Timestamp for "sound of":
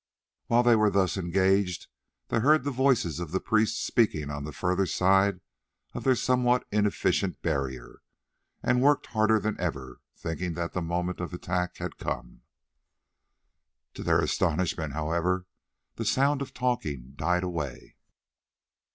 16.05-16.51